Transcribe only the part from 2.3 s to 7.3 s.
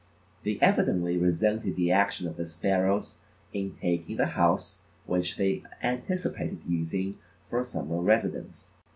the sparrows in taking the house which they anticipated using